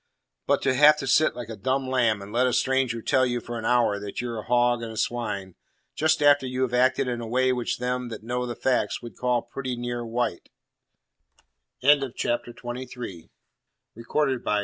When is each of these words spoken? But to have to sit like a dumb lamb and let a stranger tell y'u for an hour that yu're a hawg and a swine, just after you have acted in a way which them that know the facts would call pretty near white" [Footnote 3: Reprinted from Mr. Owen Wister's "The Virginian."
But 0.47 0.63
to 0.63 0.73
have 0.73 0.97
to 0.97 1.05
sit 1.05 1.35
like 1.35 1.49
a 1.49 1.55
dumb 1.55 1.87
lamb 1.87 2.23
and 2.23 2.33
let 2.33 2.47
a 2.47 2.53
stranger 2.53 3.03
tell 3.03 3.23
y'u 3.23 3.39
for 3.39 3.59
an 3.59 3.65
hour 3.65 3.99
that 3.99 4.19
yu're 4.19 4.39
a 4.39 4.43
hawg 4.43 4.81
and 4.81 4.93
a 4.93 4.97
swine, 4.97 5.53
just 5.95 6.23
after 6.23 6.47
you 6.47 6.63
have 6.63 6.73
acted 6.73 7.07
in 7.07 7.21
a 7.21 7.27
way 7.27 7.53
which 7.53 7.77
them 7.77 8.09
that 8.09 8.23
know 8.23 8.47
the 8.47 8.55
facts 8.55 9.03
would 9.03 9.15
call 9.15 9.43
pretty 9.43 9.75
near 9.75 10.03
white" 10.03 10.49
[Footnote 11.81 12.13
3: 12.19 12.31
Reprinted 12.47 12.59
from 12.59 12.75
Mr. 12.77 12.99
Owen 13.13 13.27
Wister's 13.27 13.27
"The 13.95 14.03
Virginian." 14.11 14.59